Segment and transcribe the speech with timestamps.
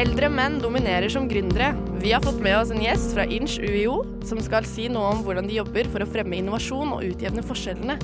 [0.00, 1.74] Eldre menn dominerer som gründere.
[2.00, 5.18] Vi har fått med oss en gjest fra Inch UiO som skal si noe om
[5.26, 7.98] hvordan de jobber for å fremme innovasjon og utjevne forskjellene.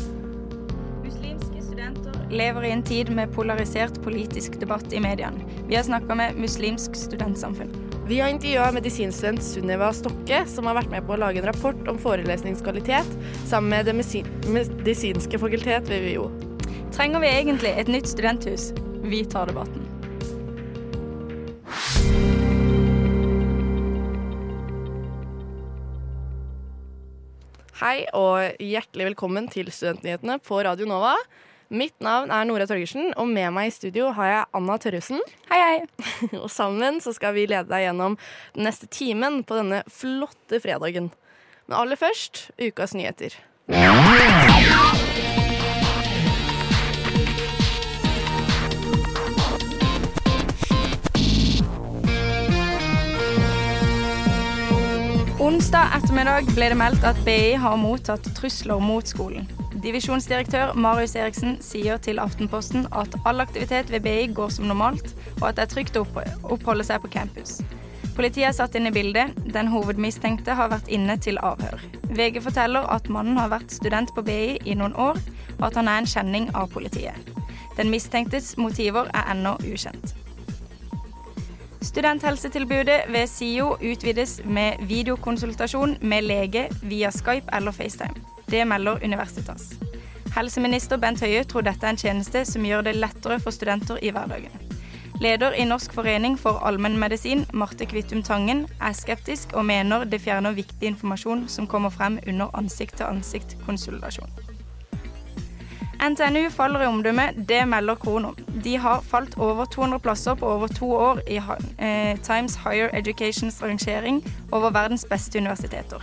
[1.07, 5.41] Muslimske studenter lever i en tid med polarisert politisk debatt i mediene.
[5.71, 7.73] Vi har snakka med Muslimsk studentsamfunn.
[8.11, 11.89] Vi har intervjua medisinstudent Sunniva Stokke, som har vært med på å lage en rapport
[11.89, 13.17] om forelesningskvalitet
[13.49, 13.97] sammen med Det
[14.53, 16.29] medisinske fakultet ved UiO.
[16.93, 18.75] Trenger vi egentlig et nytt studenthus?
[19.07, 19.86] Vi tar debatten.
[27.77, 31.11] Hei og hjertelig velkommen til Studentnyhetene på Radio Nova.
[31.69, 35.21] Mitt navn er Nora Torgersen, og med meg i studio har jeg Anna Tørresen.
[35.51, 36.07] Hei, hei.
[36.45, 38.17] Og sammen så skal vi lede deg gjennom
[38.57, 41.11] den neste timen på denne flotte fredagen.
[41.69, 43.37] Men aller først ukas nyheter.
[55.57, 59.47] Onsdag ettermiddag ble det meldt at BI har mottatt trusler mot skolen.
[59.81, 65.47] Divisjonsdirektør Marius Eriksen sier til Aftenposten at all aktivitet ved BI går som normalt, og
[65.49, 66.03] at det er trygt å
[66.53, 67.63] oppholde seg på campus.
[68.19, 69.33] Politiet er satt inn i bildet.
[69.55, 71.81] Den hovedmistenkte har vært inne til avhør.
[72.13, 75.17] VG forteller at mannen har vært student på BI i noen år,
[75.57, 77.33] og at han er en kjenning av politiet.
[77.81, 80.19] Den mistenktes motiver er ennå ukjent.
[81.83, 88.15] Studenthelsetilbudet ved SIO utvides med videokonsultasjon med lege via Skype eller FaceTime.
[88.51, 89.75] Det melder Universitas.
[90.37, 94.11] Helseminister Bent Høie tror dette er en tjeneste som gjør det lettere for studenter i
[94.11, 94.67] hverdagen.
[95.21, 100.53] Leder i Norsk forening for allmennmedisin, Marte Kvittum Tangen, er skeptisk og mener det fjerner
[100.53, 104.46] viktig informasjon som kommer frem under ansikt-til-ansikt-konsultasjon.
[106.01, 108.33] NTNU faller i omdømme, det melder Krono.
[108.65, 113.63] De har falt over 200 plasser på over to år i eh, Times Higher Educations
[113.63, 116.03] rangering over verdens beste universiteter.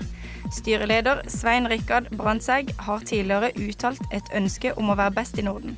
[0.51, 5.77] Styreleder Svein Rikard Brandtzæg har tidligere uttalt et ønske om å være best i Norden.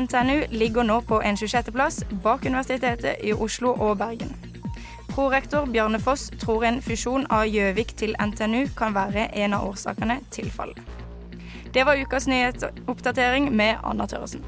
[0.00, 4.36] NTNU ligger nå på en 26.-plass bak Universitetet i Oslo og Bergen.
[5.08, 10.20] Prorektor Bjarne Foss tror en fusjon av Gjøvik til NTNU kan være en av årsakene
[10.30, 11.05] til fallet.
[11.76, 14.40] Det var ukas nyhetsoppdatering med Anna Tørresen.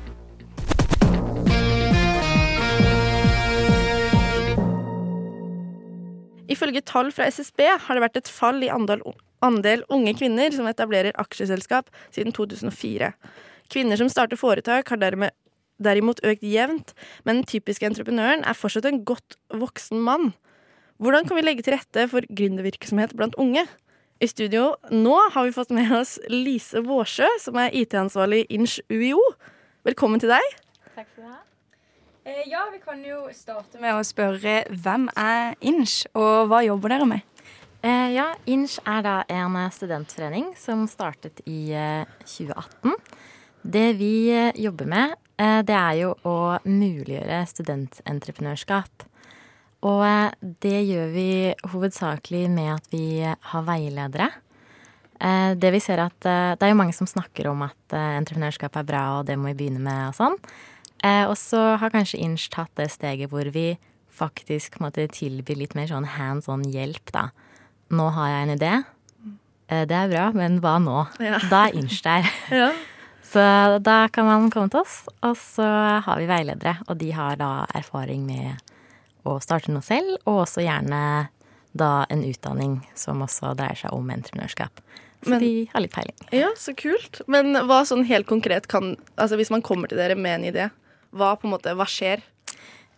[6.49, 9.03] Ifølge tall fra SSB har det vært et fall i andel,
[9.45, 13.11] andel unge kvinner som etablerer aksjeselskap siden 2004.
[13.69, 15.37] Kvinner som starter foretak, har dermed,
[15.85, 16.95] derimot økt jevnt,
[17.29, 20.33] men den typiske entreprenøren er fortsatt en godt voksen mann.
[20.97, 23.67] Hvordan kan vi legge til rette for gründervirksomhet blant unge?
[24.19, 28.81] I studio nå har vi fått med oss Lise Vårsjø, som er IT-ansvarlig i Inch
[28.91, 29.21] UiO.
[29.87, 30.57] Velkommen til deg.
[30.97, 31.37] Takk skal du ha.
[32.27, 36.97] Eh, ja, vi kan jo starte med å spørre hvem er Inch, og hva jobber
[36.97, 37.47] dere med?
[37.87, 42.99] Eh, ja, Inch er da en studentforening som startet i eh, 2018.
[43.63, 49.07] Det vi eh, jobber med, eh, det er jo å muliggjøre studententreprenørskap.
[49.87, 51.31] Og eh, det gjør vi
[51.71, 54.31] hovedsakelig med at vi har veiledere.
[55.19, 58.81] Eh, det vi ser at eh, Det er jo mange som snakker om at entreprenørskap
[58.81, 60.39] er bra, og det må vi begynne med og sånn.
[60.99, 63.77] Og så har kanskje Inch tatt det steget hvor vi
[64.11, 67.29] faktisk måtte tilby litt mer sånn hands on hjelp, da.
[67.95, 68.73] Nå har jeg en idé.
[69.87, 71.05] Det er bra, men hva nå?
[71.23, 71.39] Ja.
[71.53, 72.27] Da er Inch der.
[72.65, 72.73] Ja.
[73.29, 73.45] Så
[73.85, 75.69] da kan man komme til oss, og så
[76.03, 76.79] har vi veiledere.
[76.89, 78.59] Og de har da erfaring med
[79.35, 81.29] å starte noe selv, og også gjerne
[81.79, 84.83] da en utdanning som også dreier seg om entreprenørskap.
[85.23, 86.15] Så Men- de har litt peiling.
[86.31, 87.21] Ja, så kult.
[87.27, 90.71] Men hva sånn helt konkret kan Altså hvis man kommer til dere med en idé,
[91.13, 92.23] hva på en måte, hva skjer?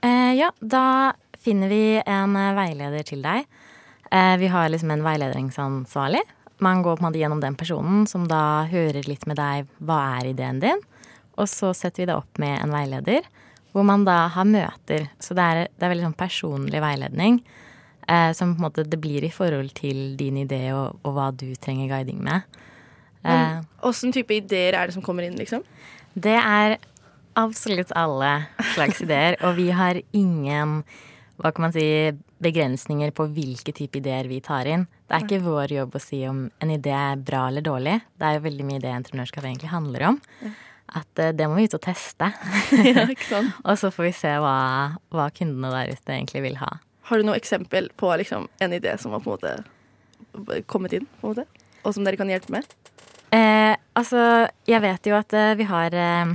[0.02, 3.46] Eh, ja, da finner vi en eh, veileder til deg.
[4.10, 6.20] Eh, vi har liksom en veiledningsansvarlig.
[6.58, 10.20] Man går på en måte gjennom den personen som da hører litt med deg hva
[10.20, 10.80] er ideen din.
[11.38, 13.24] Og så setter vi det opp med en veileder,
[13.72, 15.08] hvor man da har møter.
[15.22, 17.40] Så det er, det er veldig sånn personlig veiledning.
[18.10, 21.28] Eh, som på en måte det blir i forhold til din idé og, og hva
[21.30, 22.60] du trenger guiding med.
[23.22, 25.62] Eh, Åssen type ideer er det som kommer inn, liksom?
[26.18, 26.78] Det er
[27.38, 28.32] absolutt alle
[28.74, 30.82] slags ideer, og vi har ingen
[31.40, 31.84] hva kan man si,
[32.44, 34.82] begrensninger på hvilke type ideer vi tar inn.
[35.08, 37.94] Det er ikke vår jobb å si om en idé er bra eller dårlig.
[38.20, 40.18] Det er jo veldig mye det entreprenørskap egentlig handler om.
[40.96, 42.32] At eh, det må vi ut og teste.
[42.90, 43.58] ja, ikke sant?
[43.68, 44.56] og så får vi se hva,
[45.14, 46.76] hva kundene der ute egentlig vil ha.
[47.10, 51.08] Har du noe eksempel på liksom, en idé som har på en måte kommet inn,
[51.20, 51.48] på en måte?
[51.84, 52.68] og som dere kan hjelpe med?
[53.34, 54.22] Eh, altså,
[54.68, 56.32] jeg vet jo at eh, vi har eh,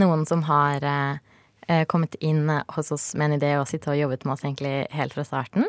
[0.00, 4.24] noen som har eh, kommet inn hos oss med en idé og sittet og jobbet
[4.24, 5.68] med oss egentlig helt fra starten.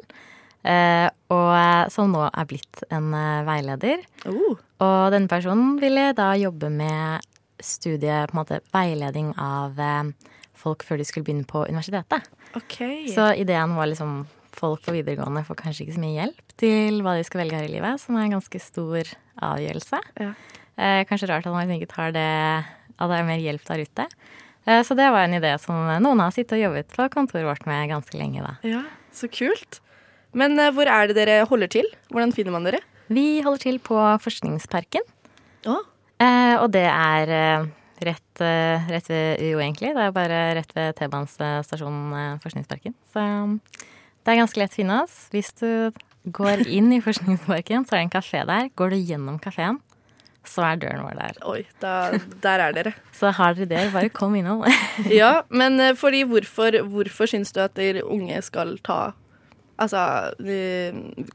[0.64, 3.12] Eh, og som nå er blitt en
[3.48, 4.02] veileder.
[4.26, 4.56] Uh.
[4.84, 7.29] Og denne personen ville da jobbe med
[7.66, 9.80] studie, på en måte veiledning av
[10.60, 12.28] folk før de skulle begynne på universitetet.
[12.58, 13.08] Okay.
[13.14, 14.24] Så ideen var liksom
[14.60, 17.68] folk på videregående får kanskje ikke så mye hjelp til hva de skal velge her
[17.68, 19.12] i livet, som er en ganske stor
[19.50, 20.02] avgjørelse.
[20.20, 20.34] Ja.
[20.80, 22.30] Eh, kanskje rart at man ikke tar det
[23.00, 24.08] at det er mer hjelp der ute.
[24.66, 27.68] Eh, så det var en idé som noen har sittet og jobbet på kontoret vårt
[27.70, 28.58] med ganske lenge, da.
[28.68, 28.84] Ja,
[29.16, 29.80] så kult.
[30.36, 31.88] Men eh, hvor er det dere holder til?
[32.12, 32.84] Hvordan finner man dere?
[33.10, 35.08] Vi holder til på Forskningsparken.
[35.68, 35.86] Oh.
[36.20, 37.30] Og det er
[38.04, 38.42] rett,
[38.92, 39.94] rett, ved UiO, egentlig.
[39.96, 42.96] Det er bare rett ved T-banestasjonen Forskningsparken.
[43.14, 43.24] Så
[44.24, 45.20] det er ganske lett å finne oss.
[45.34, 45.96] Hvis du
[46.36, 48.74] går inn i Forskningsparken, så er det en kafé der.
[48.78, 49.80] Går du gjennom kafeen,
[50.48, 51.40] så er døren vår der.
[51.50, 51.94] Oi, da,
[52.44, 52.94] der er dere.
[53.20, 54.66] så har dere det, bare kom innom.
[55.22, 59.02] ja, men eh, fordi hvorfor, hvorfor syns du at dere unge skal ta
[59.80, 59.96] Altså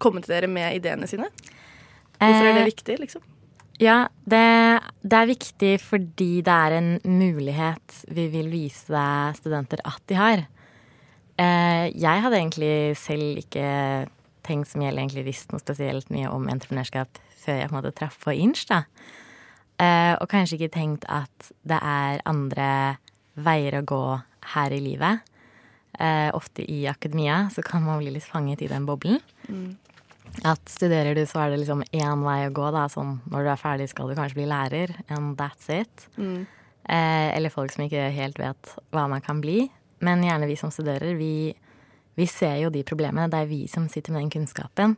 [0.04, 1.30] komme til dere med ideene sine?
[2.19, 3.22] Hvorfor er det eh, viktig, liksom?
[3.82, 4.44] Ja, det,
[5.03, 9.05] det, er viktig fordi det er en mulighet vi vil vise
[9.41, 10.44] studenter at de har.
[11.43, 13.67] Eh, jeg hadde egentlig selv ikke
[14.47, 17.94] tenkt som gjelder egentlig visst noe spesielt mye om entreprenørskap før jeg på en måte
[17.97, 18.85] traff på Inch, da.
[19.82, 22.69] Eh, og kanskje ikke tenkt at det er andre
[23.35, 24.05] veier å gå
[24.55, 25.25] her i livet.
[25.99, 29.19] Eh, ofte i akademia så kan man bli litt fanget i den boblen.
[29.49, 29.75] Mm.
[30.42, 32.88] At studerer du, så er det liksom én vei å gå, da.
[32.90, 36.08] Sånn når du er ferdig, skal du kanskje bli lærer, and that's it.
[36.19, 36.42] Mm.
[36.84, 39.69] Eh, eller folk som ikke helt vet hva man kan bli.
[40.04, 41.54] Men gjerne vi som studerer, vi,
[42.19, 43.31] vi, ser jo de problemene.
[43.32, 44.96] Det er vi som sitter med den kunnskapen.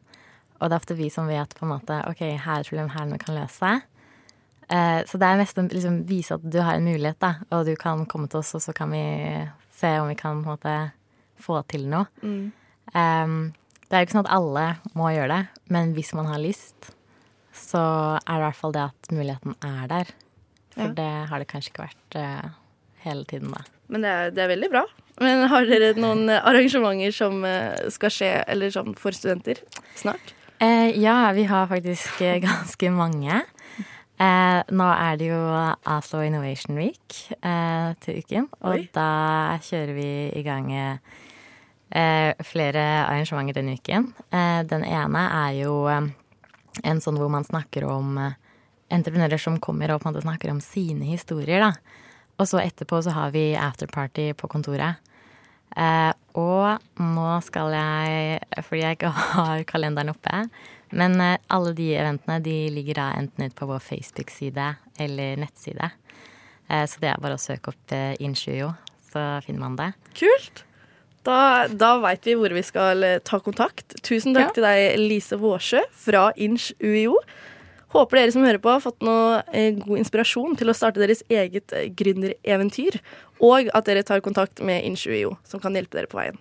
[0.56, 2.90] Og det er ofte vi som vet på en måte OK, her er et problem,
[2.94, 3.74] her er noe kan løse.
[4.72, 7.68] Eh, så det er mest å liksom, vise at du har en mulighet, da, og
[7.68, 9.04] du kan komme til oss, og så kan vi
[9.76, 10.74] se om vi kan måte
[11.44, 12.08] få til noe.
[12.24, 12.48] Mm.
[12.96, 13.36] Um,
[13.86, 14.66] det er jo ikke sånn at alle
[14.98, 16.90] må gjøre det, men hvis man har lyst,
[17.56, 17.82] så
[18.18, 20.12] er det i hvert fall det at muligheten er der.
[20.74, 20.94] For ja.
[20.98, 22.56] det har det kanskje ikke vært uh,
[23.06, 23.62] hele tiden, da.
[23.92, 24.82] Men det er, det er, veldig bra.
[25.22, 29.62] Men har dere noen arrangementer som eh, skal skje, eller sånn for studenter,
[29.96, 30.34] snart?
[30.58, 33.44] Eh, ja, vi har faktisk eh, ganske mange.
[34.16, 35.38] Eh, nå er det jo
[35.92, 38.84] Oslo Innovation Week eh, til uken, og Oi.
[38.96, 39.08] da
[39.64, 41.16] kjører vi i gang eh,
[41.86, 44.08] flere arrangementer denne uken.
[44.66, 48.18] den ene er jo en sånn hvor man snakker om
[48.92, 51.72] entreprenører som kommer og på en måte snakker om sine historier, da.
[52.36, 55.00] Og så etterpå så har vi afterparty på kontoret.
[55.76, 60.44] Eh, og nå skal jeg, fordi jeg ikke har kalenderen oppe
[60.96, 64.68] Men eh, alle de eventene de ligger da enten ut på vår Facebook-side
[65.02, 65.90] eller nettside.
[66.68, 68.14] Eh, så det er bare å søke opp eh,
[69.10, 69.92] så finner man det.
[70.18, 70.64] Kult!
[71.26, 73.98] Da, da veit vi hvor vi skal eh, ta kontakt.
[74.06, 74.54] Tusen takk ja.
[74.54, 77.18] til deg, Lise Vårsjø fra Inch.UiO.
[77.94, 81.24] Håper dere som hører på, har fått noe eh, god inspirasjon til å starte deres
[81.32, 83.00] eget eh, gründereventyr,
[83.42, 86.38] og at dere tar kontakt med Inch.UiO, som kan hjelpe dere på veien.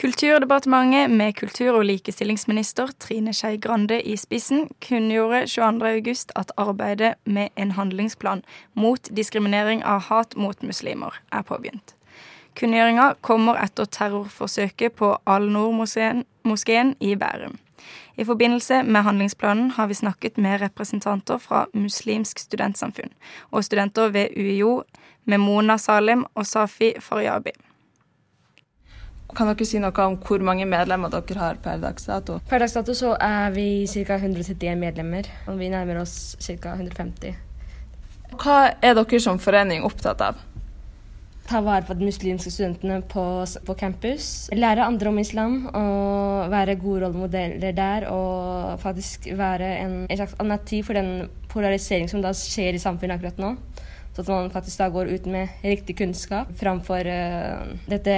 [0.00, 7.54] Kulturdepartementet med kultur- og likestillingsminister Trine Skei Grande i spissen kunngjorde 22.8 at arbeidet med
[7.54, 8.42] en handlingsplan
[8.74, 11.94] mot diskriminering av hat mot muslimer er påbegynt.
[12.54, 17.58] Kunngjøringa kommer etter terrorforsøket på Al-Noor-moskeen i Bærum.
[18.16, 23.10] I forbindelse med handlingsplanen har vi snakket med representanter fra Muslimsk studentsamfunn
[23.50, 24.82] og studenter ved UiO,
[25.24, 27.50] med Mona Salim og Safi Faryabi.
[29.34, 32.38] Kan dere si noe om hvor mange medlemmer dere har per dags dato?
[32.48, 34.20] Per dags dato så er vi ca.
[34.20, 36.76] 131 medlemmer, og vi nærmer oss ca.
[36.76, 37.34] 150.
[38.38, 40.38] Hva er dere som forening opptatt av?
[41.44, 43.24] Ta vare på de muslimske studentene på,
[43.66, 44.48] på, campus.
[44.54, 48.08] Lære andre om islam og være gode rollemodeller der.
[48.12, 53.18] Og faktisk være en, en slags alternativ for den polarisering som da skjer i samfunnet
[53.18, 53.54] akkurat nå.
[54.14, 58.14] Så at man faktisk da går ut med riktig kunnskap framfor uh, dette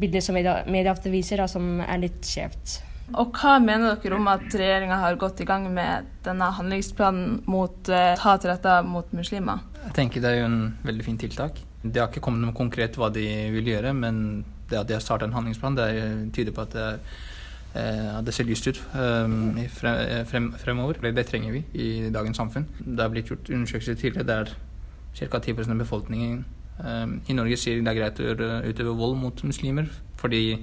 [0.00, 2.78] bildet som media, media ofte viser, da, som er litt skjevt.
[3.14, 7.92] Og hva mener dere om at regjeringa har gått i gang med denne handlingsplanen mot
[7.92, 9.60] uh, hat retta mot muslimer?
[9.84, 11.60] Jeg tenker det er jo en veldig fin tiltak.
[11.92, 13.24] Det har ikke kommet noe konkret hva de
[13.54, 15.88] vil gjøre, men det at de har starta en handlingsplan, det
[16.34, 16.86] tyder på at det,
[17.76, 21.00] at det ser lyst ut frem, fremover.
[21.02, 22.66] Det trenger vi i dagens samfunn.
[22.80, 24.54] Det har blitt gjort undersøkelser tidligere der
[25.16, 25.38] ca.
[25.38, 26.44] 10 av befolkningen
[27.28, 28.32] i Norge sier det er greit å
[28.68, 29.86] utøve vold mot muslimer
[30.20, 30.58] fordi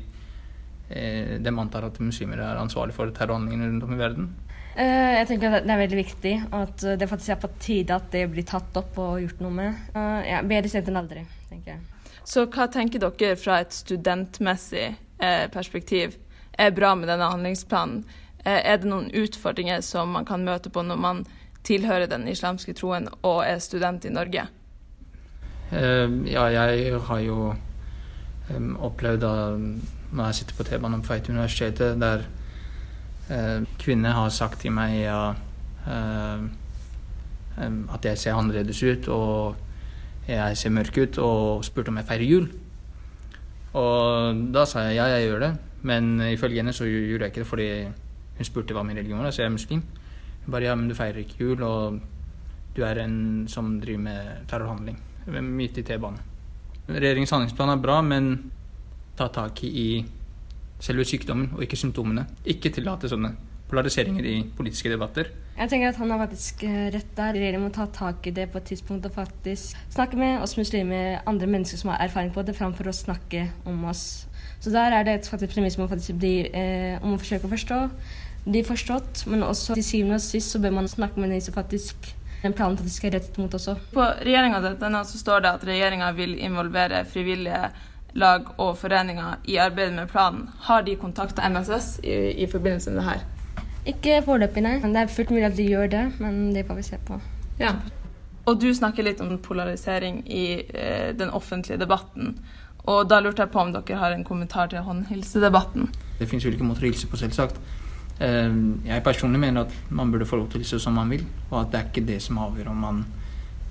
[0.93, 4.27] de antar at muslimer er ansvarlig for terrorhandlingene rundt om i verden.
[4.73, 8.07] Uh, jeg tenker at Det er veldig viktig at det faktisk er på tide at
[8.13, 9.81] det blir tatt opp og gjort noe med.
[9.93, 11.83] Uh, ja, Bedre sent enn aldri, tenker jeg.
[12.23, 14.85] Så hva tenker dere fra et studentmessig
[15.19, 16.15] eh, perspektiv
[16.59, 18.03] er bra med denne handlingsplanen?
[18.45, 21.23] Eh, er det noen utfordringer som man kan møte på når man
[21.67, 24.47] tilhører den islamske troen og er student i Norge?
[25.73, 27.53] Uh, ja, jeg har jo
[28.53, 32.42] um, opplevd da når jeg sitter på T-banen på vei til universitetet, der Eh,
[33.79, 35.33] kvinner har sagt til meg ja,
[35.87, 36.43] eh,
[37.63, 39.55] at jeg ser annerledes ut og
[40.27, 42.45] jeg ser mørk ut, og spurte om jeg feirer jul.
[43.75, 45.51] Og da sa jeg ja, jeg gjør det,
[45.89, 47.67] men ifølge henne så gjorde jeg ikke det fordi
[48.37, 49.81] hun spurte hva min religion var, så jeg er muslim.
[50.45, 51.99] Hun bare ja, men du feirer ikke jul, og
[52.75, 53.17] du er en
[53.51, 56.19] som driver med terrorhandling midt i T-banen.
[56.87, 58.33] Regjeringens handlingsplan er bra, men
[59.17, 60.03] ta tak i
[60.83, 62.27] selve sykdommen, og ikke symptomene.
[62.49, 63.33] Ikke tillate sånne
[63.73, 65.29] polariseringer i politiske debatter.
[65.57, 67.37] Jeg tenker at han har faktisk eh, rett der.
[67.37, 71.21] Regjeringen må ta tak i det på et tidspunkt og faktisk snakke med oss muslimer,
[71.29, 74.25] andre mennesker som har erfaring på det, framfor å snakke om oss.
[74.63, 77.79] Så der er det et faktisk premiss om eh, om å forsøke å forstå,
[78.43, 81.55] bli forstått, men også til syvende og sist så bør man snakke med de som
[81.55, 82.13] faktisk
[82.43, 83.77] den planen faktisk er rettet mot også.
[83.93, 84.59] På regjeringa
[85.07, 87.69] så står det at regjeringa vil involvere frivillige
[88.13, 90.49] lag og foreninger i arbeidet med planen.
[90.67, 93.23] Har de kontakta MSS i, i, forbindelse med det her?
[93.85, 94.77] Ikke foreløpig, nei.
[94.83, 97.19] Det er fullt mulig at de gjør det, men det får vi se på.
[97.59, 97.73] Ja.
[98.45, 102.37] Og du snakker litt om polarisering i eh, den offentlige debatten.
[102.83, 105.87] Og da lurte jeg på om dere har en kommentar til håndhilsedebatten?
[106.19, 107.59] Det finnes ulike måter å hilse på, selvsagt.
[108.19, 108.55] Eh,
[108.87, 111.61] jeg personlig mener at man burde få lov til å hilse som man vil, og
[111.63, 113.03] at det er ikke det som avgjør om man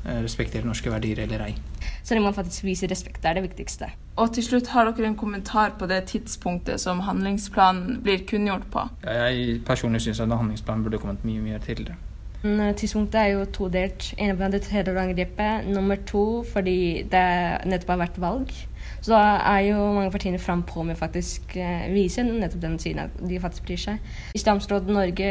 [0.04, 1.56] respekterer norske verdier eller ei.
[2.02, 3.22] Så det må faktisk vise respekt.
[3.22, 3.90] Det er det viktigste.
[4.16, 8.86] Og til slutt, har dere en kommentar på det tidspunktet som handlingsplanen blir kunngjort på?
[9.06, 11.96] Jeg personlig syns at handlingsplanen burde kommet mye mye tidligere.
[12.42, 14.14] Eh, tidspunktet er jo todelt.
[14.18, 15.68] En av det terrorangrepet.
[15.70, 17.26] Nummer to fordi det
[17.70, 18.54] nettopp har vært valg.
[19.02, 19.22] Så da
[19.54, 23.66] er jo mange partiene frampå med faktisk eh, vise nettopp den siden at de faktisk
[23.66, 24.14] bryr seg.
[24.34, 25.30] Islamsrådet Norge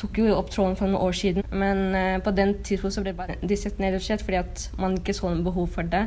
[0.00, 3.40] tok jo opp tråden for noen år siden, men uh, på den tidspunktet så ble
[3.48, 6.06] de sett ned og slett fordi at man ikke så noe behov for det.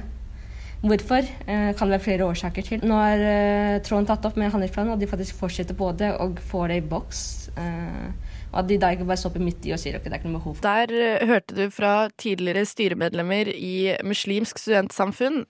[0.79, 2.85] Hvorfor uh, kan det være flere årsaker til.
[2.87, 6.39] Nå er uh, tråden tatt opp med handlingsplanen, og de faktisk fortsetter på det og
[6.51, 7.21] får det i boks.
[8.49, 10.29] og at de da ikke bare stopper midt i og sier at det er ikke
[10.29, 10.61] noe behov.
[10.63, 15.43] Der hørte du fra tidligere styremedlemmer i Muslimsk studentsamfunn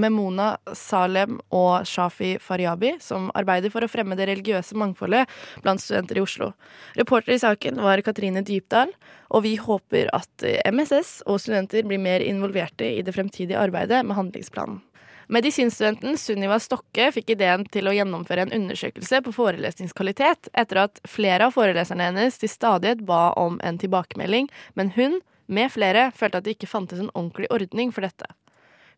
[0.00, 5.26] Memona Salem og Shafi Faryabi, som arbeider for å fremme det religiøse mangfoldet
[5.64, 6.52] blant studenter i Oslo.
[6.98, 8.92] Reporter i saken var Katrine Dypdal,
[9.30, 14.18] og vi håper at MSS og studenter blir mer involverte i det fremtidige arbeidet med
[14.18, 14.80] handlingsplanen.
[15.30, 21.46] Medisinstudenten Sunniva Stokke fikk ideen til å gjennomføre en undersøkelse på forelesningskvalitet etter at flere
[21.46, 26.48] av foreleserne hennes til stadighet ba om en tilbakemelding, men hun, med flere, følte at
[26.48, 28.26] det ikke fantes en ordentlig ordning for dette.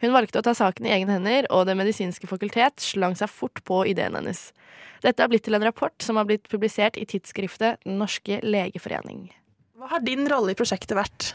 [0.03, 3.63] Hun valgte å ta saken i egne hender, og Det medisinske fakultet slang seg fort
[3.69, 4.51] på ideen hennes.
[5.03, 9.31] Dette har blitt til en rapport som har blitt publisert i tidsskriftet Den norske legeforening.
[9.79, 11.33] Hva har din rolle i prosjektet vært?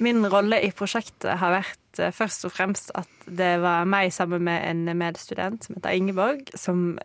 [0.00, 4.44] Min rolle i prosjektet har vært eh, først og fremst at det var meg sammen
[4.44, 6.98] med en medstudent som heter Ingeborg, som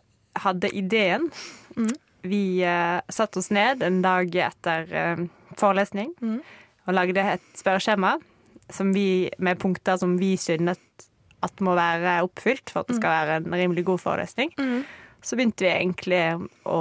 [0.44, 1.30] hadde ideen.
[1.76, 1.92] Mm.
[2.22, 5.24] Vi uh, satte oss ned en dag etter uh,
[5.58, 6.36] forelesning mm.
[6.86, 8.14] og lagde et spørreskjema
[8.94, 10.80] vi, med punkter som vi synes
[11.42, 14.52] at må være oppfylt for at det skal være en rimelig god forelesning.
[14.58, 14.84] Mm.
[15.22, 16.22] Så begynte vi egentlig
[16.66, 16.80] å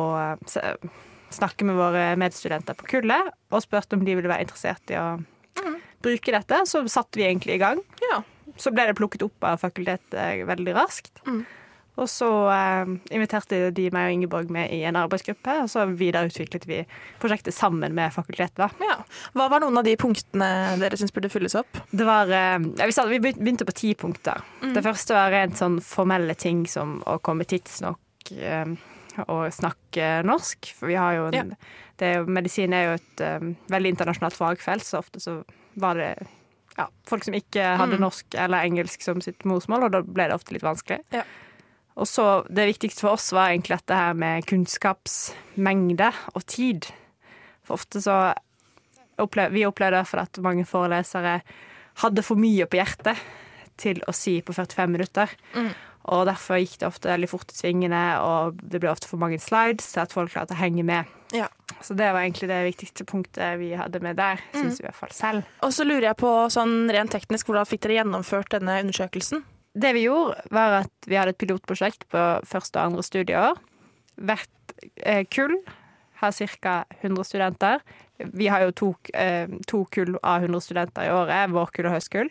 [1.31, 5.15] snakke med våre medstudenter på kullet og spurte om de ville være interessert i å
[5.17, 5.79] mm.
[6.05, 6.61] bruke dette.
[6.69, 7.81] Så satte vi egentlig i gang.
[8.11, 8.21] Ja.
[8.59, 11.23] Så ble det plukket opp av fakultetet veldig raskt.
[11.25, 11.43] Mm.
[11.99, 16.67] Og så eh, inviterte de meg og Ingeborg med i en arbeidsgruppe, og så videreutviklet
[16.69, 16.79] vi
[17.21, 18.77] prosjektet sammen med fakultetet.
[18.81, 18.97] Ja.
[19.35, 20.47] Hva var noen av de punktene
[20.81, 21.81] dere syns burde fylles opp?
[21.91, 24.39] Det var, eh, ja, vi, vi, begynte på ti punkter.
[24.63, 24.73] Mm.
[24.77, 28.75] Det første var rent sånn formelle ting som å komme tidsnok eh,
[29.27, 30.73] og snakke norsk.
[30.77, 31.63] For vi har jo en, ja.
[31.99, 35.41] det, Medisin er jo et um, veldig internasjonalt fagfelt, så ofte så
[35.79, 36.13] var det
[36.77, 38.03] ja, folk som ikke hadde mm.
[38.03, 41.01] norsk eller engelsk som sitt morsmål, og da ble det ofte litt vanskelig.
[41.13, 41.25] Ja.
[41.99, 46.87] Og så Det viktigste for oss var egentlig dette her med kunnskapsmengde og tid.
[47.67, 48.33] For ofte så
[49.21, 51.41] opplevde Vi opplevde derfor at mange forelesere
[52.01, 53.19] hadde for mye på hjertet
[53.81, 55.31] til å si på 45 minutter.
[55.53, 55.71] Mm.
[56.09, 59.37] Og derfor gikk det ofte veldig fort i svingene, og det ble ofte for mange
[59.41, 61.09] slides til at folk klarte å henge med.
[61.35, 61.47] Ja.
[61.81, 64.97] Så det var egentlig det viktigste punktet vi hadde med der, syns vi i hvert
[64.97, 65.53] fall selv.
[65.65, 69.45] Og så lurer jeg på sånn rent teknisk, hvordan fikk dere gjennomført denne undersøkelsen?
[69.73, 73.59] Det vi gjorde, var at vi hadde et pilotprosjekt på første og andre studieår.
[74.19, 74.73] Hvert
[75.05, 75.55] eh, kull
[76.21, 76.73] har ca.
[77.01, 77.79] 100 studenter.
[78.17, 81.95] Vi har jo to, eh, to kull av 100 studenter i året, vår kull og
[81.95, 82.29] høstkull.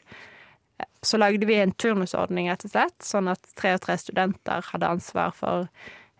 [1.04, 4.88] Så lagde vi en turnusordning, rett og slett, sånn at tre og tre studenter hadde
[4.88, 5.68] ansvar for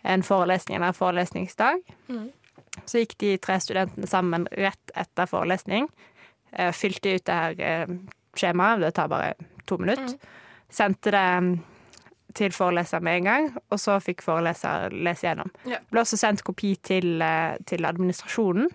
[0.05, 1.85] en forelesning eller forelesningsdag.
[2.89, 5.89] Så gikk de tre studentene sammen rett etter forelesning.
[6.53, 7.87] eh, Fylte ut det her
[8.37, 9.35] skjemaet, det tar bare
[9.67, 10.17] to minutter.
[10.71, 11.53] Sendte det mm,
[12.39, 15.51] til foreleser med en gang, og så fikk foreleser lese gjennom.
[15.69, 15.81] Ja.
[15.91, 18.71] Ble også sendt kopi til, eh, til administrasjonen.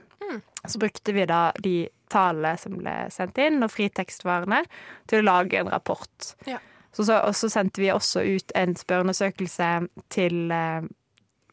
[0.67, 4.63] Så brukte vi da de tallene som ble sendt inn, og fritekstvarene,
[5.09, 6.33] til å lage en rapport.
[6.49, 6.59] Ja.
[6.91, 9.71] Så, så, og så sendte vi også ut en spørreundersøkelse
[10.13, 10.87] til eh,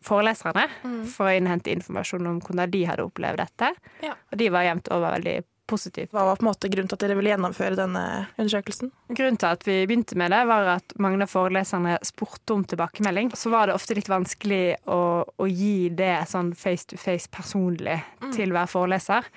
[0.03, 0.67] foreleserne
[1.11, 3.73] for å innhente informasjon om hvordan de hadde opplevd dette.
[4.07, 4.15] Ja.
[4.31, 5.37] Og de var jevnt over veldig
[5.73, 6.11] positive.
[6.13, 8.05] Hva var på en måte grunnen til at dere ville gjennomføre denne
[8.37, 8.93] undersøkelsen?
[9.13, 13.33] Grunnen til at vi begynte med det, var at mange av foreleserne spurte om tilbakemelding.
[13.39, 17.99] Så var det ofte litt vanskelig å, å gi det sånn face to face personlig
[18.37, 19.29] til hver foreleser.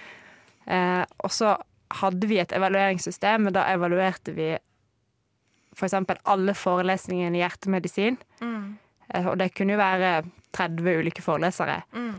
[0.65, 1.55] Eh, og så
[2.01, 4.53] hadde vi et evalueringssystem, og da evaluerte vi
[5.75, 5.95] f.eks.
[6.23, 8.17] alle forelesningene i hjertemedisin.
[8.41, 10.13] Eh, og det kunne jo være
[10.55, 11.81] 30 ulike forelesere.
[11.93, 12.15] Mm.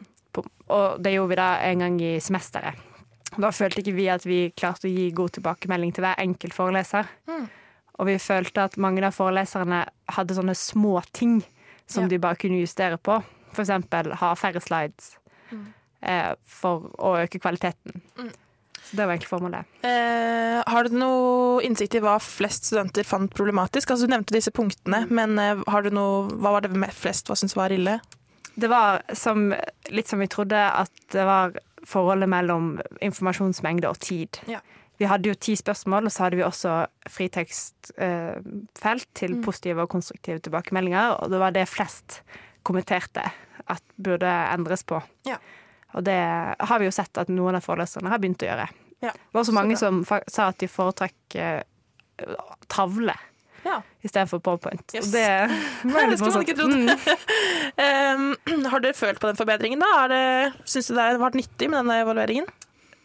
[0.69, 2.96] og det gjorde vi da en gang i semesteret.
[3.39, 7.09] Da følte ikke vi at vi klarte å gi god tilbakemelding til hver enkelt foreleser.
[7.99, 9.85] Og vi følte at mange av foreleserne
[10.17, 11.43] hadde sånne små ting
[11.87, 12.09] som Ja.
[12.09, 13.23] de bare kunne justere på.
[13.57, 15.15] Eksempel ha færre slides
[16.03, 18.03] eh, for å øke kvaliteten.
[18.87, 19.65] Så det var egentlig formålet.
[19.83, 23.91] Eh, har du noe innsikt i hva flest studenter fant problematisk?
[23.91, 27.27] Altså, du nevnte disse punktene, men eh, har du noe, hva var det med flest
[27.27, 27.97] hva syntes var ille?
[28.57, 29.51] Det var som,
[29.91, 34.41] litt som vi trodde, at det var forholdet mellom informasjonsmengde og tid.
[34.51, 34.61] Ja.
[34.99, 39.43] Vi hadde jo ti spørsmål, og så hadde vi også fritekstfelt til Mm.
[39.45, 42.23] positive og konstruktive tilbakemeldinger, og det var det flest
[42.65, 43.23] kommenterte
[43.69, 45.03] at burde endres på.
[45.27, 45.37] Ja.
[45.95, 46.17] Og det
[46.61, 48.69] har vi jo sett at noen av foreleserne har begynt å gjøre.
[49.03, 51.63] Ja, Det var også så mange som sa at de foretrakk eh,
[52.69, 53.15] tavle
[53.67, 53.81] Ja.
[54.07, 54.85] istedenfor PowerPoint.
[54.95, 55.11] Yes.
[55.13, 55.27] Det
[55.83, 56.77] Det skulle man ikke trodd.
[56.77, 56.91] Mm.
[57.77, 58.21] Eh,
[58.71, 60.07] har dere følt på den forbedringen, da?
[60.07, 62.47] Er syns du det har vært nyttig med denne evalueringen?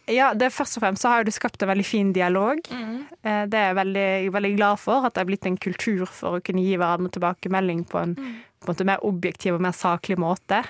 [0.08, 2.62] Ja, det Først og fremst så har du skapt en veldig fin dialog.
[2.70, 2.94] Mm.
[3.22, 5.04] Det er jeg veldig, veldig glad for.
[5.06, 8.16] At det er blitt en kultur for å kunne gi hverandre tilbakemelding på en,
[8.64, 10.62] på en mer objektiv og mer saklig måte.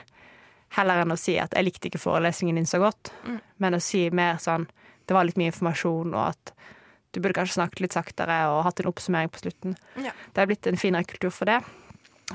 [0.76, 3.12] Heller enn å si at 'jeg likte ikke forelesningen din så godt',
[3.60, 4.66] men å si mer sånn
[5.06, 6.52] 'det var litt mye informasjon', og at
[7.12, 9.76] du burde kanskje snakket litt saktere og hatt en oppsummering på slutten.
[10.00, 10.14] Ja.
[10.32, 11.60] Det er blitt en finere kultur for det.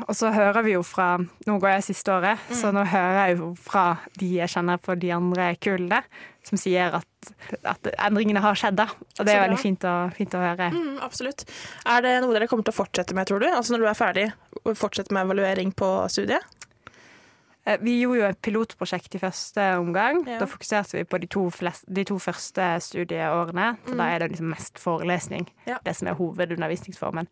[0.06, 3.38] Og så hører vi jo fra Nå går jeg siste året, så nå hører jeg
[3.40, 3.86] jo fra
[4.20, 6.02] de jeg kjenner på de andre kullene,
[6.46, 7.32] som sier at,
[7.68, 8.86] at endringene har skjedd, da.
[9.18, 10.70] Og det er veldig fint å, fint å høre.
[10.76, 11.48] Mm, absolutt.
[11.90, 13.50] Er det noe dere kommer til å fortsette med, tror du?
[13.50, 14.28] Altså når du er ferdig,
[14.78, 16.46] fortsette med evaluering på studiet?
[17.68, 20.22] Eh, Vi gjorde jo et pilotprosjekt i første omgang.
[20.28, 20.40] Ja.
[20.40, 23.74] Da fokuserte vi på de to, flest, de to første studieårene.
[23.88, 25.68] Så da er det liksom mest forelesning, Mm.
[25.74, 25.78] Ja.
[25.84, 27.28] det som er hovedundervisningsformen.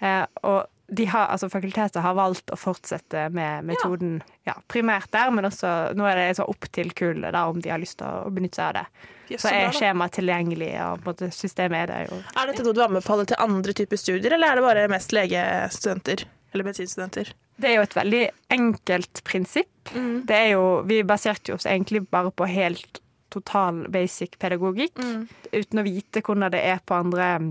[0.00, 4.54] Eh, og de har, altså fakultetet har valgt å fortsette med metoden ja.
[4.68, 7.78] primært der, men også nå er det så opp til kullet da, om de har
[7.78, 8.86] lyst til å benytte seg av det.
[9.28, 12.22] Yes, Så er skjemaet tilgjengelig, og måte systemet er der jo.
[12.40, 16.24] Er dette noe du anbefaler til andre typer studier, eller er det bare mest legestudenter?
[16.54, 17.34] Eller medisinstudenter?
[17.58, 18.22] Det er jo et veldig
[18.54, 19.92] enkelt prinsipp.
[19.94, 20.24] Mm.
[20.28, 23.00] Det er jo, vi baserte oss egentlig bare på helt
[23.34, 24.98] total basic pedagogikk.
[25.02, 25.26] Mm.
[25.52, 27.50] Uten å vite hvordan det er på andre mm,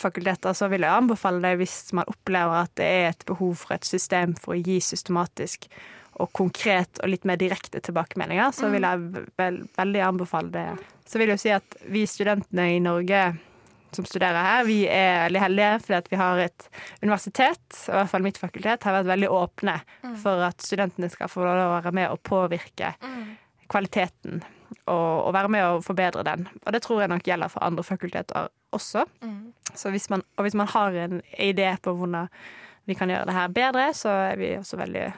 [0.00, 3.76] fakulteter, så vil jeg anbefale det hvis man opplever at det er et behov for
[3.76, 5.70] et system for å gi systematisk
[6.20, 10.66] og konkret og litt mer direkte tilbakemeldinger, så vil jeg vel, veldig anbefale det.
[11.08, 13.22] Så vil jeg jo si at vi studentene i Norge
[13.96, 16.68] som studerer her, vi er veldig heldige fordi at vi har et
[17.02, 19.76] universitet, og i hvert fall mitt fakultet, har vært veldig åpne
[20.22, 22.94] for at studentene skal få lov å være med og påvirke
[23.70, 24.42] kvaliteten
[24.86, 26.46] og, og være med og forbedre den.
[26.64, 29.04] Og det tror jeg nok gjelder for andre fakulteter også.
[29.74, 32.30] Så hvis man, og hvis man har en idé på hvordan
[32.88, 35.10] vi kan gjøre det her bedre, så er vi også veldig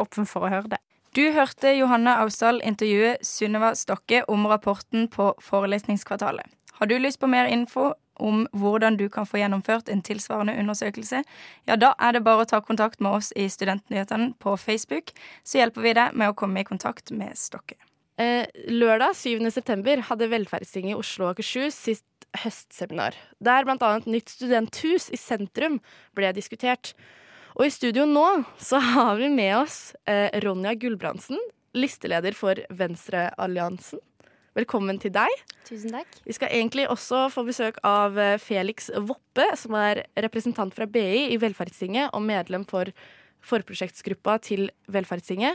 [0.00, 0.80] åpne for å høre det.
[1.14, 6.46] Du hørte Johanne Ausdal intervjue Sunniva Stokke om rapporten på Forelesningskvartalet.
[6.78, 11.22] Har du lyst på mer info om hvordan du kan få gjennomført en tilsvarende undersøkelse,
[11.68, 15.62] ja, da er det bare å ta kontakt med oss i Studentnyhetene på Facebook, så
[15.62, 17.78] hjelper vi deg med å komme i kontakt med Stokke.
[18.20, 19.48] Eh, lørdag 7.
[19.50, 22.04] september hadde Velferdstinget i Oslo og Akershus sitt
[22.42, 23.94] høstseminar, der bl.a.
[24.04, 25.80] nytt studenthus i sentrum
[26.16, 26.92] ble diskutert.
[27.56, 28.26] Og i studio nå
[28.60, 31.40] så har vi med oss eh, Ronja Gulbrandsen,
[31.74, 34.02] listeleder for Venstrealliansen.
[34.58, 35.30] Velkommen til deg.
[35.62, 36.16] Tusen takk.
[36.26, 41.28] Vi skal egentlig også få besøk av eh, Felix Woppe, som er representant fra BI
[41.30, 42.90] i Velferdstinget og medlem for
[43.46, 45.54] forprosjektsgruppa til Velferdstinget.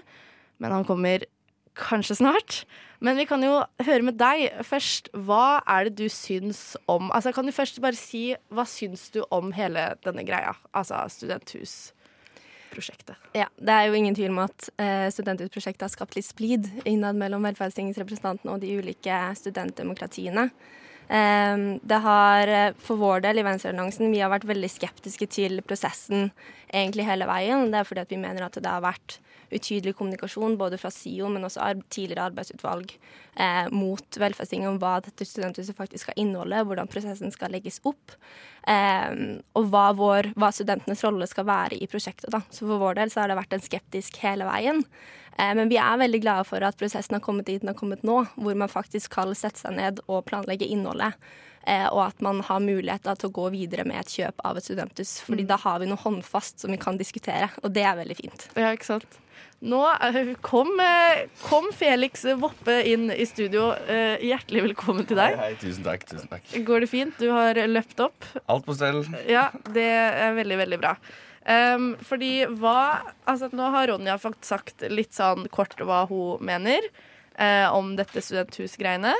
[0.63, 1.27] Men han kommer
[1.75, 2.61] kanskje snart.
[3.03, 5.11] Men vi kan jo høre med deg først.
[5.27, 9.25] Hva er det du syns om Altså, Kan du først bare si hva syns du
[9.27, 10.55] om hele denne greia?
[10.71, 11.03] Altså
[12.75, 13.15] studenthusprosjektet.
[13.33, 17.15] Ja, Det er jo ingen tvil om at eh, studenthusprosjektet har skapt litt splid innad
[17.15, 20.49] mellom Velferdstingets representanter og de ulike studentdemokratiene.
[21.07, 25.61] Eh, det har eh, for vår del i Venstrealliansen vi har vært veldig skeptiske til
[25.61, 26.31] prosessen
[26.71, 27.71] egentlig hele veien.
[27.71, 29.19] Det er fordi vi mener at det har vært
[29.53, 32.95] utydelig kommunikasjon både fra SIO, men også tidligere arbeidsutvalg
[33.37, 38.17] eh, mot Velferdstinget om hva dette studenthuset faktisk skal inneholde, hvordan prosessen skal legges opp,
[38.65, 42.31] og hva, vår, hva, studentenes rolle skal være i prosjektet.
[42.33, 42.41] Da.
[42.49, 44.81] Så for vår del så har det vært en skeptisk hele veien.
[45.37, 48.05] Eh, men vi er veldig glade for at prosessen har kommet dit den har kommet
[48.07, 51.17] nå, hvor man faktisk skal sette seg ned og planlegge innholdet.
[51.65, 54.67] Eh, og at man har mulighet til å gå videre med et kjøp av et
[54.67, 55.17] studenthus.
[55.25, 55.49] fordi mm.
[55.49, 58.49] da har vi noe håndfast som vi kan diskutere, og det er veldig fint.
[58.53, 59.19] Ja, ikke sant.
[59.65, 59.81] Nå
[60.45, 63.71] kom, eh, kom, Felix Voppe inn i studio.
[63.89, 65.39] Eh, hjertelig velkommen til deg.
[65.39, 66.51] Hei, hei, tusen takk, tusen takk.
[66.67, 67.15] Går det fint?
[67.17, 68.27] Du har løpt opp?
[68.45, 69.01] Alt på stell.
[69.25, 70.93] Ja, det er veldig, veldig bra.
[71.45, 76.85] Um, fordi hva Altså, nå har Ronja faktisk sagt litt sånn kort hva hun mener
[77.37, 79.15] uh, om dette studenthusgreiene.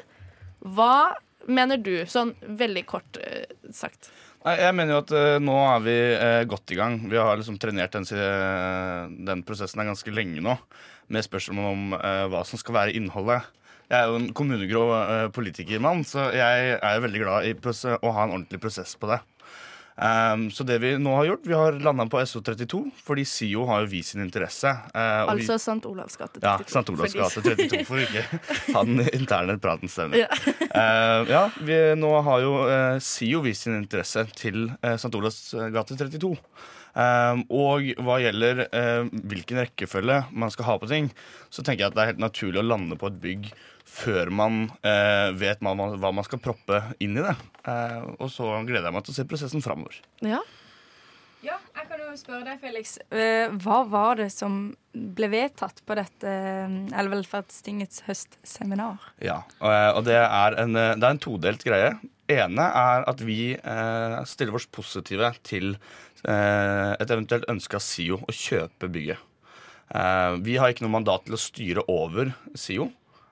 [0.62, 1.16] Hva
[1.50, 4.14] mener du, sånn veldig kort uh, sagt?
[4.46, 7.00] Jeg mener jo at uh, nå er vi uh, godt i gang.
[7.10, 10.54] Vi har liksom trenert den, uh, den prosessen er ganske lenge nå,
[11.10, 11.96] med spørsmål om
[12.34, 13.46] hva som skal være innholdet.
[13.90, 14.86] Jeg er jo en kommunegrå
[15.34, 19.20] politikermann, så jeg er veldig glad i å ha en ordentlig prosess på det.
[19.96, 23.86] Um, så det vi nå har gjort, vi har landa på SO32, fordi SIO har
[23.86, 24.74] jo vist sin interesse.
[24.92, 25.80] Uh, altså St.
[25.88, 26.44] Olavs gate 32.
[26.44, 26.92] Ja, St.
[26.92, 28.26] Olavs gate 32, for ikke
[28.76, 30.26] ha den interne praten stemmer.
[30.26, 30.30] Ja,
[30.68, 35.14] uh, ja vi, nå har jo uh, SIO vist sin interesse til uh, St.
[35.16, 35.40] Olavs
[35.72, 36.34] gate 32.
[36.96, 38.62] Um, og hva gjelder
[39.12, 41.10] hvilken rekkefølge man skal ha på ting,
[41.52, 43.50] så tenker jeg at det er helt naturlig å lande på et bygg
[43.86, 47.36] før man eh, vet hva man, hva man, skal proppe inn i det.
[47.70, 50.00] Eh, og så gleder jeg meg til å se prosessen framover.
[50.26, 50.42] Ja.
[51.46, 51.60] ja.
[51.78, 52.96] jeg kan jo spørre deg, Felix.
[53.14, 59.06] Eh, hva var det som ble vedtatt på dette eh, Velferdstingets høstseminar?
[59.24, 61.94] Ja, og det er en, det er en todelt greie.
[62.32, 65.76] ene er at vi eh, stiller oss positive til
[66.26, 69.32] eh, et eventuelt ønske av SIO å kjøpe bygget.
[70.42, 72.90] vi har ikke noe mandat til å styre over SIO.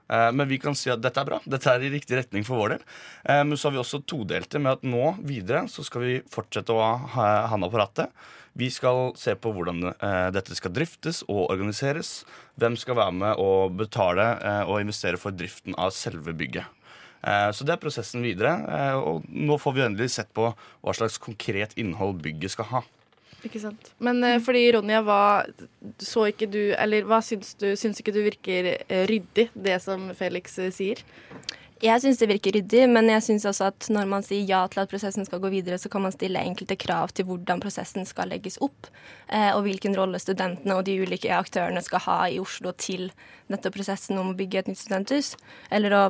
[0.08, 1.40] Eh, men vi kan si at dette er bra.
[1.46, 2.86] Dette er i riktig retning for vår del.
[3.24, 6.76] Eh, men så har vi også todelte med at nå videre så skal vi fortsette
[6.76, 6.84] å
[7.16, 8.14] ha handa på rattet.
[8.54, 12.22] Vi skal se på hvordan eh, dette skal driftes og organiseres.
[12.62, 14.28] Hvem skal være med og betale
[14.68, 16.68] og investere for driften av selve bygget.
[17.56, 18.52] Så det er prosessen videre.
[19.00, 22.82] Og nå får vi endelig sett på hva slags konkret innhold bygget skal ha.
[23.44, 23.92] Ikke sant.
[24.04, 25.44] Men uh, fordi Ronja, hva
[26.00, 30.12] så ikke du Eller hva syns du Syns ikke du virker uh, ryddig, det som
[30.18, 31.04] Felix uh, sier?
[31.84, 34.80] Jeg syns det virker ryddig, men jeg syns også at når man sier ja til
[34.86, 38.32] at prosessen skal gå videre, så kan man stille enkelte krav til hvordan prosessen skal
[38.32, 38.88] legges opp,
[39.28, 43.10] og hvilken rolle studentene og de ulike aktørene skal ha i Oslo til
[43.52, 45.34] nettopp prosessen om å bygge et nytt studenthus,
[45.76, 46.06] eller å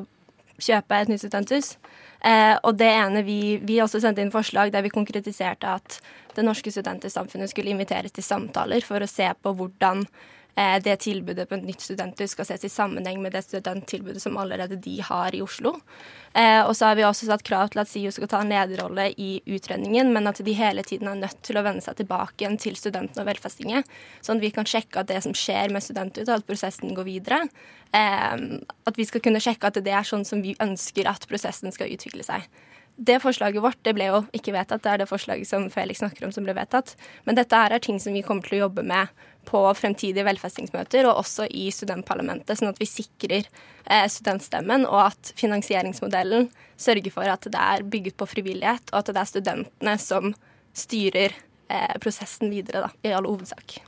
[0.62, 1.76] kjøpe et nytt studenthus.
[2.24, 6.00] Eh, og det ene vi, vi også sendte inn forslag der vi konkretiserte at
[6.38, 10.06] det norske studentsamfunnet skulle inviteres til samtaler for å se på hvordan
[10.56, 14.78] det tilbudet på et nytt studenthus skal ses i sammenheng med det studenttilbudet som allerede
[14.78, 15.72] de har i Oslo.
[16.34, 19.08] Eh, og så har vi også satt krav til at SIO skal ta en lederrolle
[19.22, 22.58] i utredningen, men at de hele tiden er nødt til å vende seg tilbake igjen
[22.62, 23.90] til studentene og velferdstinget,
[24.22, 27.10] sånn at vi kan sjekke at det som skjer med studentut, og at prosessen går
[27.10, 27.42] videre,
[27.94, 31.74] eh, at vi skal kunne sjekke at det er sånn som vi ønsker at prosessen
[31.74, 32.50] skal utvikle seg
[32.96, 34.84] det forslaget vårt det ble jo ikke vedtatt.
[34.84, 36.94] Det er det forslaget som Felix snakker om som ble vedtatt.
[37.26, 39.10] Men dette her er ting som vi kommer til å jobbe med
[39.48, 45.34] på fremtidige velfestingsmøter og også i studentparlamentet, sånn at vi sikrer eh, studentstemmen, og at
[45.40, 50.34] finansieringsmodellen sørger for at det er bygget på frivillighet, og at det er studentene som
[50.74, 51.36] styrer
[51.70, 53.82] eh, prosessen videre, da, i all hovedsak.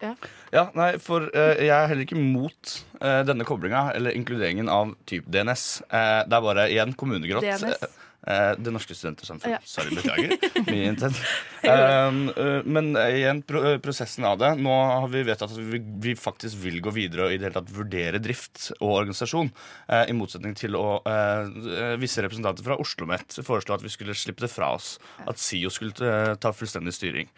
[0.00, 0.14] Ja.
[0.48, 2.70] ja, nei, for uh, jeg er heller ikke mot
[3.02, 5.64] uh, denne koblinga, eller inkluderingen av type DNS.
[5.90, 7.44] Uh, det er bare igjen kommunegrått.
[7.44, 7.84] DNS.
[8.30, 9.56] Eh, det norske studentersamfunn.
[9.56, 9.60] Ja.
[9.66, 10.36] Sorry, beklager.
[10.70, 11.20] Mye intent.
[11.60, 14.48] Um, uh, men igjen, pro prosessen av det.
[14.64, 17.58] Nå har vi vedtatt at vi, vi, faktisk vil gå videre og i det hele
[17.58, 19.52] tatt vurdere drift og organisasjon.
[19.84, 24.14] Uh, I motsetning til å uh, visse representanter fra Oslo OsloMet foreslå at vi skulle
[24.14, 24.98] slippe det fra oss.
[25.28, 27.30] At SIO skulle ta fullstendig styring.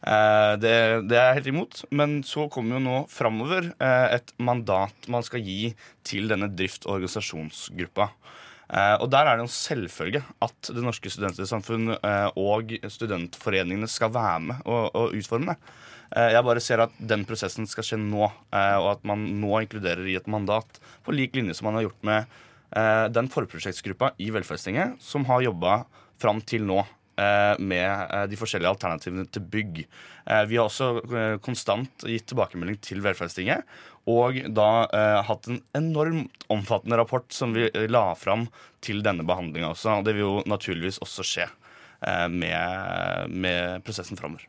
[0.00, 0.72] Eh, det,
[1.10, 1.82] det er jeg helt imot.
[1.90, 5.74] Men så kommer jo nå framover eh, et mandat man skal gi
[6.06, 8.10] til denne drift- og organisasjonsgruppa.
[8.70, 14.12] Eh, og der er det en selvfølge at Det Norske Studentsamfunn eh, og studentforeningene skal
[14.14, 15.74] være med og, utforme det.
[16.14, 20.06] Eh, jeg bare ser at den prosessen skal skje nå, og at man nå inkluderer
[20.06, 22.38] i et mandat på lik linje som man har gjort med
[23.10, 25.80] den forprosjektsgruppa i Velferdstinget som har jobba
[26.22, 26.84] fram til nå
[27.58, 29.80] med de forskjellige alternativene til bygg.
[30.46, 33.66] Vi har også konstant gitt tilbakemelding til Velferdstinget,
[34.08, 38.46] og da eh, hatt en enormt omfattende rapport som vi eh, la fram
[38.84, 40.00] til denne behandlinga også.
[40.00, 44.46] Og det vil jo naturligvis også skje eh, med, med prosessen framover.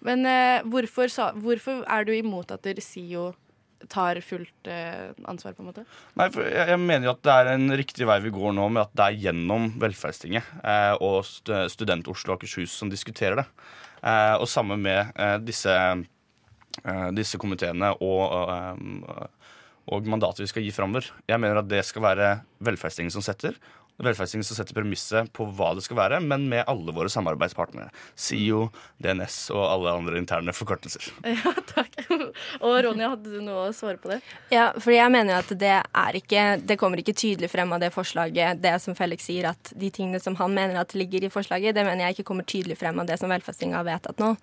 [0.00, 3.30] Men eh, hvorfor, sa, hvorfor er du imot at dere SIO
[3.88, 5.84] tar fullt eh, ansvar, på en måte?
[6.18, 8.68] Nei, for jeg, jeg mener jo at det er en riktig vei vi går nå,
[8.72, 13.46] med at det er gjennom Velferdstinget eh, og Student-Oslo og Akershus som diskuterer det.
[14.00, 15.76] Eh, og sammen med eh, disse,
[17.16, 18.22] disse komiteene og,
[18.54, 19.24] eh,
[19.90, 21.08] og mandatet vi skal gi framover.
[21.28, 22.30] Jeg mener at det skal være
[22.62, 23.56] Velferdstinget som setter.
[24.00, 27.90] Velferdstinget som setter premisset på hva det skal være, men med alle våre samarbeidspartnere.
[28.18, 28.68] SIO,
[29.02, 31.10] DNS og alle andre interne forkortelser.
[31.40, 31.94] Ja, takk.
[32.66, 34.18] Og Ronja, hadde du noe å svare på det?
[34.52, 37.80] Ja, for jeg mener jo at det er ikke Det kommer ikke tydelig frem av
[37.82, 41.32] det forslaget, det som Felix sier, at de tingene som han mener at ligger i
[41.32, 44.34] forslaget, det mener jeg ikke kommer tydelig frem av det som Velferdstinget har vedtatt nå.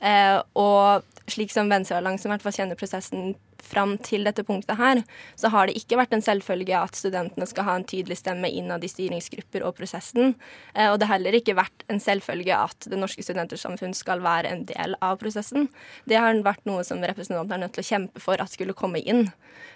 [0.00, 5.02] Eh, og slik som Venstrealliansen i hvert fall kjenner prosessen fram til dette punktet her,
[5.38, 8.84] så har det ikke vært en selvfølge at studentene skal ha en tydelig stemme innad
[8.84, 10.34] i styringsgrupper og prosessen.
[10.74, 14.52] Eh, og det har heller ikke vært en selvfølge at Det Norske Studentersamfunn skal være
[14.52, 15.68] en del av prosessen.
[16.04, 19.02] Det har vært noe som representanter er nødt til å kjempe for at skulle komme
[19.02, 19.26] inn.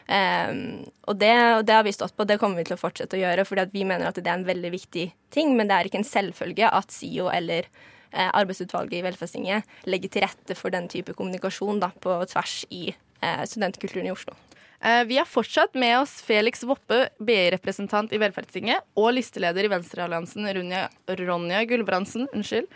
[0.06, 0.54] Eh,
[1.08, 3.22] og det, og det har vi stått på, det kommer vi til å fortsette å
[3.22, 6.02] gjøre, fordi vi mener at det er en veldig viktig ting, men det er ikke
[6.02, 7.68] en selvfølge at SIO eller
[8.12, 12.90] eh, arbeidsutvalget i Velferdstinget legger til rette for den type kommunikasjon da, på tvers i
[13.46, 14.36] studentkulturen i Oslo.
[14.82, 20.46] Eh, vi har fortsatt med oss Felix Woppe, BI-representant i Velferdstinget, og listeleder i Venstrealliansen,
[20.56, 20.86] Ronja,
[21.20, 22.24] Ronja Gulbrandsen.
[22.32, 22.70] Unnskyld.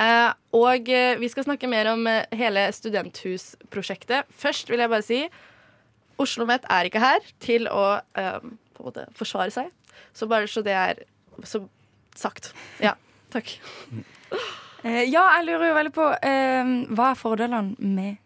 [0.00, 4.30] Eh, og eh, vi skal snakke mer om eh, hele studenthusprosjektet.
[4.32, 5.20] Først vil jeg bare si
[6.20, 7.84] Oslo OsloMet er ikke her til å
[8.16, 9.68] eh, på en måte forsvare seg.
[10.16, 11.04] Så bare så det er
[11.44, 11.62] så
[12.16, 12.54] sagt.
[12.80, 12.94] Ja,
[13.32, 13.52] takk.
[14.80, 18.16] Eh, ja, jeg lurer jo veldig på eh, hva er fordelene med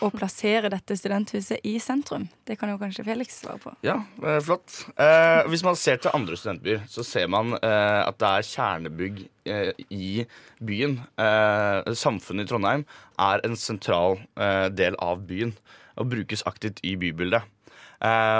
[0.00, 2.28] å plassere dette studenthuset i sentrum?
[2.46, 3.72] Det kan jo kanskje Felix svare på.
[3.86, 4.86] Ja, eh, flott.
[4.96, 9.22] Eh, hvis man ser til andre studentbyer, så ser man eh, at det er kjernebygg
[9.50, 10.26] eh, i
[10.62, 11.00] byen.
[11.20, 12.84] Eh, samfunnet i Trondheim
[13.18, 15.54] er en sentral eh, del av byen
[16.00, 17.42] og brukes aktivt i bybildet.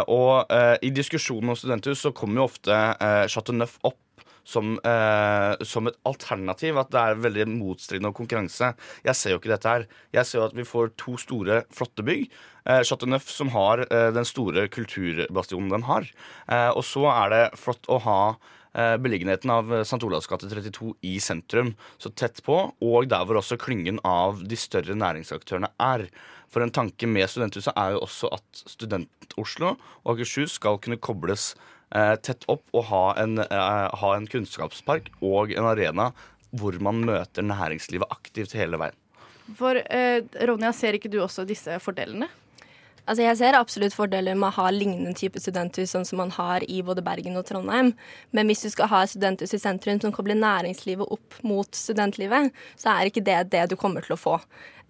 [0.08, 0.48] Og
[0.80, 2.76] i diskusjonen om studenthus så kommer jo ofte
[3.28, 3.98] Chateau Neuf opp
[4.50, 6.78] som, eh, som et alternativ.
[6.80, 8.72] At det er veldig motstridende og konkurranse.
[9.06, 9.86] Jeg ser jo ikke dette her.
[10.16, 12.30] Jeg ser jo at vi får to store, flotte bygg.
[12.66, 16.08] Eh, Chateau Neuf som har eh, den store kulturbastionen den har.
[16.48, 18.22] Eh, og så er det flott å ha
[18.74, 20.02] eh, beliggenheten av St.
[20.06, 24.58] Olavs gate 32 i sentrum, så tett på, og der hvor også klyngen av de
[24.58, 26.08] større næringsaktørene er.
[26.50, 31.52] For en tanke med studenthuset er jo også at Student-Oslo og Akershus skal kunne kobles
[32.22, 36.10] tett opp og ha en, eh, ha en kunnskapspark og en arena
[36.50, 38.96] hvor man møter næringslivet aktivt hele veien.
[39.58, 42.28] For eh, Ronja, ser ikke du også disse fordelene?
[43.06, 46.64] Altså Jeg ser absolutt fordeler med å ha lignende type studenthus sånn som man har
[46.68, 47.94] i både Bergen og Trondheim.
[48.36, 52.52] Men hvis du skal ha et studenthus i sentrum som kobler næringslivet opp mot studentlivet,
[52.80, 54.36] så er ikke det det du kommer til å få.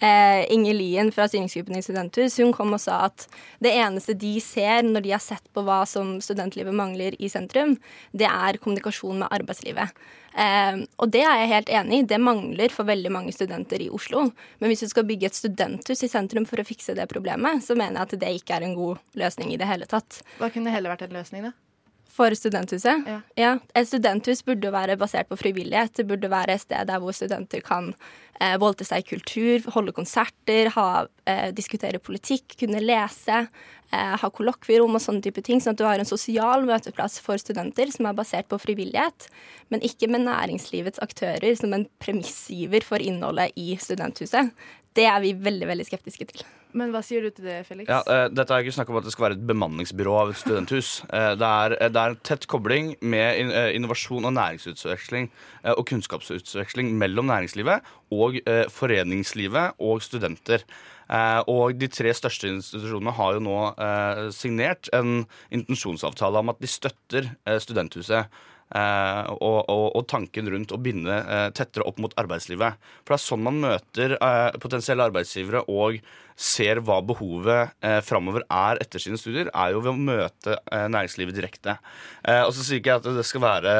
[0.00, 3.26] Eh, Inger Lien fra styringsgruppen i Studenthus hun kom og sa at
[3.60, 7.74] det eneste de ser når de har sett på hva som studentlivet mangler i sentrum,
[8.16, 9.92] det er kommunikasjon med arbeidslivet.
[10.34, 12.08] Eh, og det er jeg helt enig i.
[12.12, 14.28] Det mangler for veldig mange studenter i Oslo.
[14.60, 17.78] Men hvis du skal bygge et studenthus i sentrum for å fikse det problemet, så
[17.78, 20.22] mener jeg at det ikke er en god løsning i det hele tatt.
[20.38, 21.56] Hva kunne heller vært en løsning, da?
[22.10, 23.06] For studenthuset?
[23.38, 23.52] Ja.
[23.74, 25.94] Et studenthus burde jo være basert på frivillighet.
[26.00, 27.92] Det burde være et sted der hvor studenter kan
[28.40, 30.88] eh, voldte seg i kultur, holde konserter, ha,
[31.30, 33.44] eh, diskutere politikk, kunne lese,
[33.92, 35.62] eh, ha kollokvierom og sånne type ting.
[35.62, 39.30] Sånn at du har en sosial møteplass for studenter som er basert på frivillighet,
[39.70, 44.50] men ikke med næringslivets aktører som en premissgiver for innholdet i studenthuset.
[44.98, 46.48] Det er vi veldig, veldig skeptiske til.
[46.76, 47.88] Men hva sier du til det, Felix?
[47.90, 50.40] Ja, uh, dette er ikke snakk om at det skal være et bemanningsbyrå av et
[50.40, 50.92] studenthus.
[51.08, 55.30] Uh, det, er, det er en tett kobling med in, eh, innovasjon og næringsutveksling
[55.64, 60.64] uh, og kunnskapsutveksling mellom næringslivet og eh, foreningslivet og studenter.
[61.10, 66.62] Eh, og de tre største institusjonene har jo nå eh, signert en intensjonsavtale om at
[66.62, 68.30] de støtter eh, studenthuset.
[68.76, 72.80] Eh, og, og, og tanken rundt å binde eh, tettere opp mot arbeidslivet.
[73.02, 76.00] For det er sånn man møter eh, potensielle arbeidsgivere og
[76.40, 81.36] ser hva behovet eh, framover er etter sine studier, er jo ved å møte næringslivet
[81.36, 81.74] direkte.
[82.46, 83.74] Og så sier ikke jeg at det skal være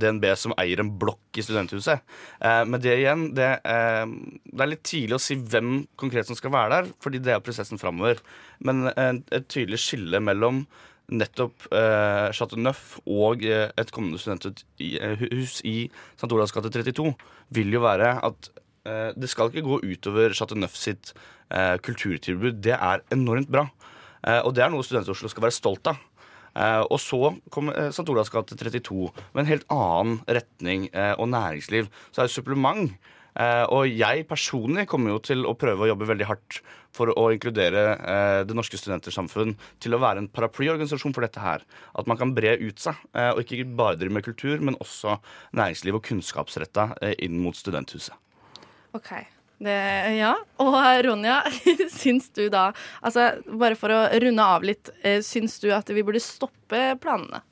[0.00, 2.00] DNB som eier en blokk i studenthuset.
[2.40, 6.78] Men det igjen, det, det er litt tidlig å si hvem konkret som skal være
[6.78, 8.22] der, fordi det er prosessen framover.
[8.64, 10.64] Men et tydelig skille mellom
[11.10, 15.26] nettopp eh, Chateau Neuf og eh, et kommende studenthus i, eh,
[15.66, 15.76] i
[16.16, 16.30] St.
[16.30, 17.12] Olavs gate 32
[17.56, 18.50] vil jo være at
[18.86, 21.14] eh, det skal ikke gå utover Chateau Neuf sitt
[21.50, 22.60] eh, kulturtilbud.
[22.62, 23.66] Det er enormt bra.
[24.26, 26.00] Eh, og det er noe Student-Oslo skal være stolt av.
[26.50, 28.06] Eh, og så eh, St.
[28.10, 31.90] Olavs gate 32 med en helt annen retning og næringsliv.
[32.10, 32.92] Så er det supplement.
[33.70, 36.56] Og jeg personlig kommer jo til å prøve å jobbe veldig hardt
[36.96, 41.64] for å inkludere eh, Det norske studentersamfunn til å være en paraplyorganisasjon for dette her.
[41.98, 45.18] At man kan bre ut seg, eh, og ikke bare drive med kultur, men også
[45.56, 48.16] næringsliv og kunnskapsretta eh, inn mot studenthuset.
[48.96, 49.12] OK.
[49.60, 49.76] Det,
[50.16, 50.32] ja.
[50.64, 51.42] Og Ronja,
[52.00, 52.70] syns du da
[53.04, 57.42] Altså, bare for å runde av litt, eh, syns du at vi burde stoppe planene?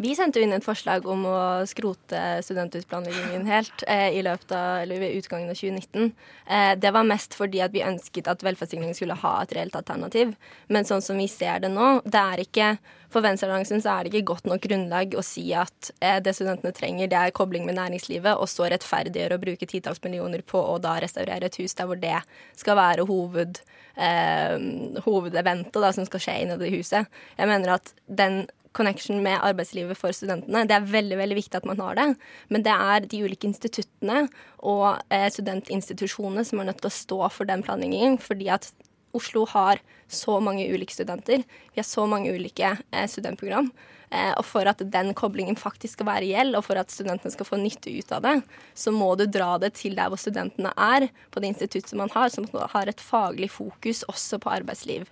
[0.00, 5.02] Vi sendte inn et forslag om å skrote studenthusplanleggingen helt eh, i løpet av, eller
[5.02, 6.14] ved utgangen av 2019.
[6.46, 10.32] Eh, det var mest fordi at vi ønsket at velferdsstillingen skulle ha et reelt alternativ.
[10.72, 12.70] Men sånn som vi ser det nå, det er ikke
[13.12, 16.72] for Venstrealliansen så er det ikke godt nok grunnlag å si at eh, det studentene
[16.72, 20.78] trenger, det er kobling med næringslivet, og så rettferdiggjøre å bruke titalls millioner på å
[20.80, 22.16] da restaurere et hus der hvor det
[22.56, 23.60] skal være hoved,
[24.00, 24.56] eh,
[25.04, 27.22] hovedeventet da, som skal skje inni det huset.
[27.36, 30.64] Jeg mener at den connection med arbeidslivet for studentene.
[30.68, 32.08] Det er veldig veldig viktig at man har det,
[32.52, 34.26] men det er de ulike instituttene
[34.58, 38.72] og eh, studentinstitusjonene som er nødt til å stå for den planleggingen, fordi at
[39.12, 41.42] Oslo har så mange ulike studenter.
[41.74, 43.68] Vi har så mange ulike eh, studentprogram.
[44.12, 47.48] Eh, og for at den koblingen faktisk skal være reell, og for at studentene skal
[47.48, 48.34] få nytte ut av det,
[48.76, 52.32] så må du dra det til der hvor studentene er, på det instituttet man har,
[52.32, 55.08] som har et faglig fokus også på arbeidsliv,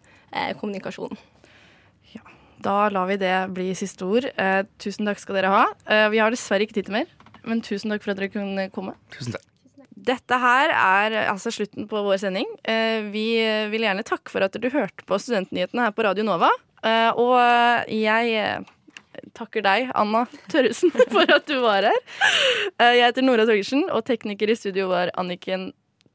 [0.61, 1.17] kommunikasjon.
[2.61, 4.27] Da lar vi det bli siste ord.
[4.31, 5.63] Eh, tusen takk skal dere ha.
[5.89, 7.13] Eh, vi har dessverre ikke tid til mer,
[7.47, 8.97] men tusen takk for at dere kunne komme.
[9.15, 9.47] Tusen takk.
[10.01, 12.49] Dette her er altså slutten på vår sending.
[12.65, 13.29] Eh, vi
[13.73, 16.49] vil gjerne takke for at du hørte på Studentnyhetene her på Radio Nova.
[16.85, 17.37] Eh, og
[17.93, 18.71] jeg eh,
[19.37, 22.01] takker deg, Anna Tørresen, for at du var her.
[22.79, 25.71] Eh, jeg heter Nora Torgersen, og tekniker i studio var Anniken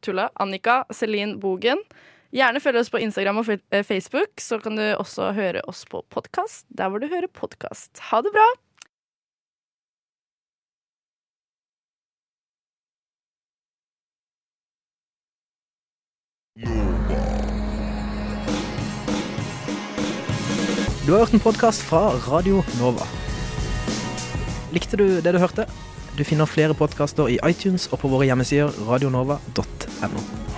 [0.05, 0.29] Tulla.
[0.41, 1.81] Annika Celine Bogen.
[2.35, 6.03] Gjerne følg oss på Instagram og eh, Facebook, så kan du også høre oss på
[6.11, 7.95] podkast der hvor du hører podkast.
[8.11, 8.47] Ha det bra!
[21.05, 23.05] Du har hørt en podkast fra Radio Nova.
[24.75, 25.67] Likte du det du hørte?
[26.17, 30.54] Du finner flere podkaster i iTunes og på våre hjemmesider radionova.no.